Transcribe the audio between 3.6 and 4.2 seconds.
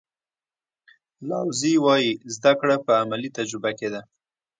کې ده.